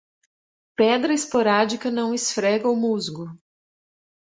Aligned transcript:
Pedra 0.75 1.13
esporádica 1.13 1.91
não 1.91 2.11
esfrega 2.11 2.67
o 2.67 2.75
musgo. 2.75 3.37